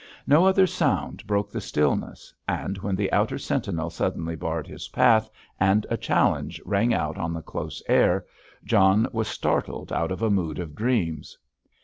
No 0.25 0.47
other 0.47 0.65
sound 0.65 1.27
broke 1.27 1.51
the 1.51 1.61
stillness, 1.61 2.33
and 2.47 2.75
when 2.79 2.95
the 2.95 3.11
outer 3.13 3.37
sentinel 3.37 3.91
suddenly 3.91 4.35
barred 4.35 4.65
his 4.65 4.87
path 4.87 5.29
and 5.59 5.85
a 5.91 5.95
challenge 5.95 6.59
rang 6.65 6.91
out 6.91 7.19
on 7.19 7.33
the 7.33 7.43
close 7.43 7.83
air, 7.87 8.25
John 8.63 9.05
was 9.13 9.27
startled 9.27 9.93
out 9.93 10.11
of 10.11 10.23
a 10.23 10.31
mood 10.31 10.57
of 10.57 10.73
dreams. 10.73 11.37